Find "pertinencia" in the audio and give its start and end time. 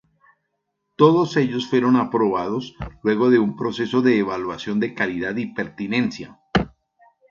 5.53-6.39